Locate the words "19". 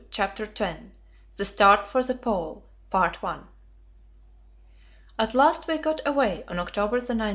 6.97-7.21